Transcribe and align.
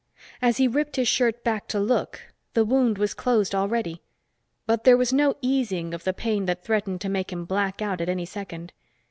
As 0.41 0.57
he 0.57 0.67
ripped 0.67 0.95
his 0.95 1.07
shirt 1.07 1.43
back 1.43 1.67
to 1.67 1.79
look, 1.79 2.33
the 2.55 2.65
wound 2.65 2.97
was 2.97 3.13
closed 3.13 3.53
already. 3.53 4.01
But 4.65 4.83
there 4.83 4.97
was 4.97 5.13
no 5.13 5.35
easing 5.43 5.93
of 5.93 6.05
the 6.05 6.11
pain 6.13 6.47
that 6.47 6.63
threatened 6.63 7.01
to 7.01 7.07
make 7.09 7.31
him 7.31 7.45
black 7.45 7.83
out 7.83 8.01
at 8.01 8.09
any 8.09 8.25
second. 8.25 8.73